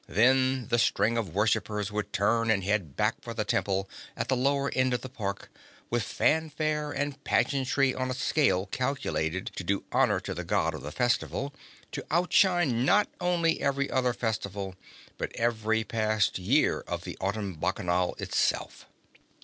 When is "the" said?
0.69-0.79, 3.35-3.43, 4.29-4.35, 5.01-5.09, 10.33-10.43, 10.81-10.91, 17.03-17.15